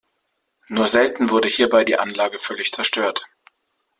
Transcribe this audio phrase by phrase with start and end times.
[0.67, 3.27] Nur selten wurde hierbei die Anlage völlig zerstört.